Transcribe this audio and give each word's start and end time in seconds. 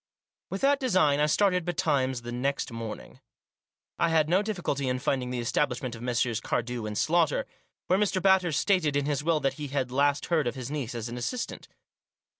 With 0.49 0.61
that 0.61 0.79
design 0.79 1.19
I 1.19 1.27
started 1.27 1.63
betimes 1.63 2.23
the 2.23 2.31
next 2.31 2.71
morning. 2.71 3.19
I 3.99 4.09
had 4.09 4.29
no 4.29 4.41
difficulty 4.41 4.89
in 4.89 4.97
finding 4.97 5.29
the 5.29 5.39
estab 5.41 5.67
lishment 5.67 5.93
of 5.93 6.01
Messrs. 6.01 6.41
Cardew 6.41 6.87
and 6.87 6.97
Slaughter, 6.97 7.45
where 7.85 7.99
Mr. 7.99 8.19
Batters 8.19 8.57
stated 8.57 8.95
in 8.95 9.05
his 9.05 9.23
will 9.23 9.39
that 9.41 9.53
he 9.61 9.67
had 9.67 9.91
last 9.91 10.25
heard 10.25 10.47
of 10.47 10.55
his 10.55 10.71
niece 10.71 10.95
as 10.95 11.07
an 11.07 11.17
assistant. 11.17 11.67